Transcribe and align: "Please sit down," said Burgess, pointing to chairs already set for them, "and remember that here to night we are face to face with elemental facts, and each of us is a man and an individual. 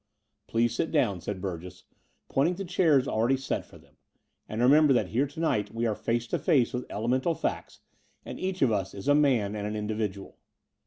"Please 0.47 0.73
sit 0.73 0.89
down," 0.91 1.21
said 1.21 1.39
Burgess, 1.41 1.83
pointing 2.27 2.55
to 2.55 2.65
chairs 2.65 3.07
already 3.07 3.37
set 3.37 3.63
for 3.63 3.77
them, 3.77 3.97
"and 4.49 4.59
remember 4.59 4.93
that 4.93 5.09
here 5.09 5.27
to 5.27 5.39
night 5.39 5.75
we 5.75 5.85
are 5.85 5.93
face 5.93 6.25
to 6.25 6.39
face 6.39 6.73
with 6.73 6.89
elemental 6.89 7.35
facts, 7.35 7.81
and 8.25 8.39
each 8.39 8.63
of 8.63 8.71
us 8.71 8.95
is 8.95 9.07
a 9.07 9.13
man 9.13 9.55
and 9.55 9.67
an 9.67 9.75
individual. 9.75 10.39